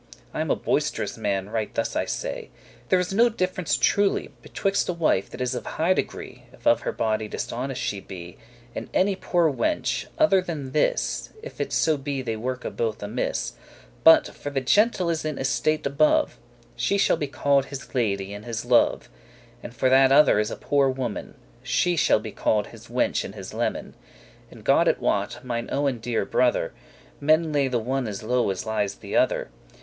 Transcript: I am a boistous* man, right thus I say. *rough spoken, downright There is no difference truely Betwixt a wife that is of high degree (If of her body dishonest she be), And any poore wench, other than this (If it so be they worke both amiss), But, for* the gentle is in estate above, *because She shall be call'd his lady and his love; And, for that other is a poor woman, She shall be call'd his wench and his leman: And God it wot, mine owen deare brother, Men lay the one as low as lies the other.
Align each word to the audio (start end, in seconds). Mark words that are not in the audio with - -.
I 0.33 0.41
am 0.41 0.49
a 0.49 0.55
boistous* 0.55 1.15
man, 1.15 1.51
right 1.51 1.71
thus 1.75 1.95
I 1.95 2.05
say. 2.05 2.49
*rough 2.49 2.49
spoken, 2.49 2.49
downright 2.57 2.89
There 2.89 2.99
is 2.99 3.13
no 3.13 3.29
difference 3.29 3.77
truely 3.77 4.29
Betwixt 4.41 4.89
a 4.89 4.93
wife 4.93 5.29
that 5.29 5.41
is 5.41 5.53
of 5.53 5.67
high 5.67 5.93
degree 5.93 6.41
(If 6.51 6.65
of 6.65 6.79
her 6.81 6.91
body 6.91 7.27
dishonest 7.27 7.79
she 7.79 7.99
be), 7.99 8.35
And 8.73 8.89
any 8.95 9.15
poore 9.15 9.53
wench, 9.53 10.07
other 10.17 10.41
than 10.41 10.71
this 10.71 11.29
(If 11.43 11.61
it 11.61 11.71
so 11.71 11.97
be 11.97 12.23
they 12.23 12.35
worke 12.35 12.65
both 12.75 13.03
amiss), 13.03 13.53
But, 14.03 14.25
for* 14.29 14.49
the 14.49 14.59
gentle 14.59 15.07
is 15.11 15.23
in 15.23 15.37
estate 15.37 15.85
above, 15.85 16.39
*because 16.73 16.83
She 16.83 16.97
shall 16.97 17.15
be 17.17 17.27
call'd 17.27 17.65
his 17.65 17.93
lady 17.93 18.33
and 18.33 18.43
his 18.43 18.65
love; 18.65 19.07
And, 19.61 19.71
for 19.71 19.87
that 19.87 20.11
other 20.11 20.39
is 20.39 20.49
a 20.49 20.55
poor 20.55 20.89
woman, 20.89 21.35
She 21.61 21.95
shall 21.95 22.19
be 22.19 22.31
call'd 22.31 22.65
his 22.65 22.87
wench 22.87 23.23
and 23.23 23.35
his 23.35 23.53
leman: 23.53 23.93
And 24.49 24.63
God 24.63 24.87
it 24.87 24.99
wot, 24.99 25.45
mine 25.45 25.69
owen 25.71 25.99
deare 25.99 26.25
brother, 26.25 26.73
Men 27.19 27.51
lay 27.53 27.67
the 27.67 27.77
one 27.77 28.07
as 28.07 28.23
low 28.23 28.49
as 28.49 28.65
lies 28.65 28.95
the 28.95 29.15
other. 29.15 29.51